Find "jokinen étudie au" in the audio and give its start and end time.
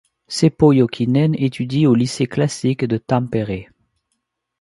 0.73-1.93